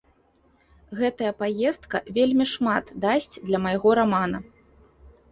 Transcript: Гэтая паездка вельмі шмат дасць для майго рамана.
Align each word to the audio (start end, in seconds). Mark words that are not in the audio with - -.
Гэтая 0.99 1.33
паездка 1.41 1.97
вельмі 2.15 2.47
шмат 2.53 2.85
дасць 3.03 3.29
для 3.47 3.59
майго 3.65 3.89
рамана. 3.99 4.37